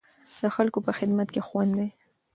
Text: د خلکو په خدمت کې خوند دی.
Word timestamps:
د 0.41 0.43
خلکو 0.55 0.79
په 0.85 0.91
خدمت 0.97 1.27
کې 1.33 1.41
خوند 1.47 1.71
دی. 1.79 1.87